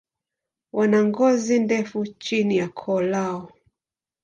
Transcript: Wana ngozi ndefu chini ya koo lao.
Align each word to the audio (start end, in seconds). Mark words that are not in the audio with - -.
Wana 0.73 1.03
ngozi 1.03 1.59
ndefu 1.59 2.05
chini 2.23 2.55
ya 2.57 2.67
koo 2.67 3.01
lao. 3.11 3.51